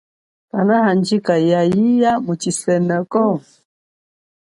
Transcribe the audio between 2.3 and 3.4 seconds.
isoneko?